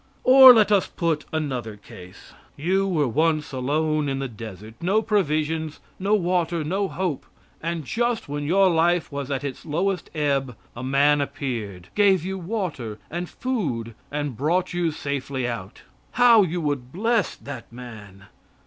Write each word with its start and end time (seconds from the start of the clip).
Or, 0.23 0.51
let 0.51 0.71
us 0.71 0.87
put 0.87 1.25
another 1.31 1.77
case. 1.77 2.33
You 2.57 2.87
were 2.87 3.07
once 3.07 3.51
alone 3.51 4.09
in 4.09 4.17
the 4.17 4.27
desert 4.27 4.73
no 4.81 5.03
provisions, 5.03 5.79
no 5.99 6.15
water, 6.15 6.63
no 6.63 6.87
hope, 6.87 7.23
just 7.83 8.27
when 8.27 8.43
your 8.43 8.67
life 8.67 9.11
was 9.11 9.29
at 9.29 9.43
its 9.43 9.63
lowest 9.63 10.09
ebb 10.15 10.55
a 10.75 10.81
man 10.83 11.21
appeared, 11.21 11.89
gave 11.93 12.25
you 12.25 12.39
water 12.39 12.97
and 13.11 13.29
food 13.29 13.93
and 14.09 14.35
brought 14.35 14.73
you 14.73 14.89
safely 14.89 15.47
out. 15.47 15.83
How 16.13 16.41
you 16.41 16.61
would 16.61 16.91
bless 16.91 17.35
that 17.35 17.71
man. 17.71 18.25